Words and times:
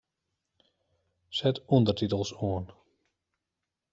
Set 1.37 1.55
ûndertitels 1.75 2.29
oan. 2.51 2.65